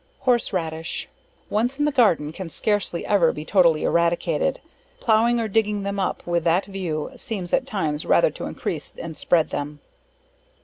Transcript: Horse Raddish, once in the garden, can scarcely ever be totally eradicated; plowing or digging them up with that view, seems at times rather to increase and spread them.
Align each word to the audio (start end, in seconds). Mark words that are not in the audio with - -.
Horse 0.21 0.51
Raddish, 0.51 1.07
once 1.47 1.77
in 1.77 1.85
the 1.85 1.91
garden, 1.91 2.31
can 2.31 2.49
scarcely 2.49 3.05
ever 3.05 3.31
be 3.31 3.45
totally 3.45 3.83
eradicated; 3.83 4.59
plowing 4.99 5.39
or 5.39 5.47
digging 5.47 5.83
them 5.83 5.99
up 5.99 6.25
with 6.25 6.43
that 6.45 6.65
view, 6.65 7.11
seems 7.17 7.53
at 7.53 7.67
times 7.67 8.03
rather 8.03 8.31
to 8.31 8.45
increase 8.47 8.95
and 8.97 9.15
spread 9.15 9.51
them. 9.51 9.79